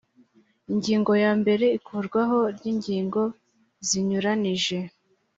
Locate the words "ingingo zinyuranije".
2.71-4.77